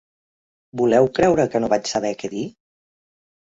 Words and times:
Voleu 0.81 1.09
creure 1.19 1.47
que 1.55 1.63
no 1.63 1.71
vaig 1.75 1.93
saber 1.93 2.13
què 2.25 2.33
dir? 2.35 2.45